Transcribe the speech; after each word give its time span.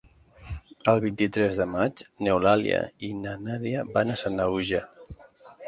El 0.93 1.01
vint-i-tres 1.03 1.59
de 1.59 1.67
maig 1.75 2.03
n'Eulàlia 2.29 2.81
i 3.11 3.13
na 3.21 3.37
Nàdia 3.45 3.87
van 3.95 4.17
a 4.17 4.19
Sanaüja. 4.25 4.85